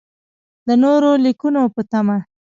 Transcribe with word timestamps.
د 0.67 0.69
نورو 0.83 1.11
لیکنو 1.25 1.63
په 1.75 1.81
تمه. 1.91 2.17